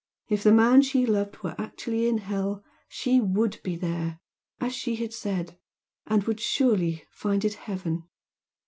If 0.29 0.41
the 0.41 0.51
man 0.51 0.81
she 0.81 1.05
loved 1.05 1.43
were 1.43 1.53
actually 1.59 2.07
in 2.09 2.17
hell 2.17 2.63
she 2.87 3.21
"would 3.21 3.59
be 3.61 3.75
there" 3.75 4.19
as 4.59 4.73
she 4.73 4.95
had 4.95 5.13
said! 5.13 5.59
and 6.07 6.23
would 6.23 6.39
surely 6.39 7.03
find 7.11 7.45
it 7.45 7.53
Heaven! 7.53 8.05